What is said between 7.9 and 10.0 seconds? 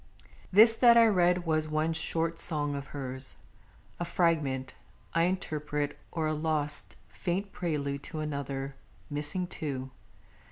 to another missing too.